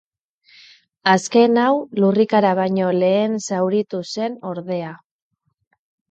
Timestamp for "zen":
4.13-4.39